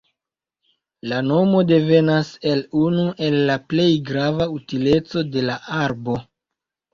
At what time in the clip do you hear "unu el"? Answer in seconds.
2.85-3.37